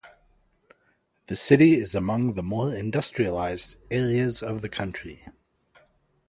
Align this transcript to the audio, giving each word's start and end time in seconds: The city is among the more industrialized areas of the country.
The 1.27 1.35
city 1.35 1.75
is 1.75 1.93
among 1.93 2.33
the 2.33 2.41
more 2.41 2.73
industrialized 2.73 3.75
areas 3.91 4.41
of 4.41 4.63
the 4.63 4.67
country. 4.67 5.23